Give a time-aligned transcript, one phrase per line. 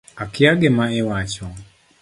[0.15, 1.47] Akia gima iwacho